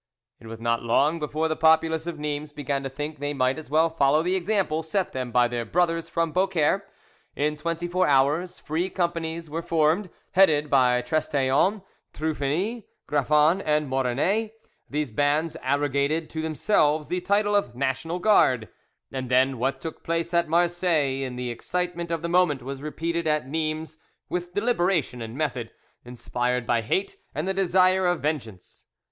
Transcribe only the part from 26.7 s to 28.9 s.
hate and the desire of vengeance.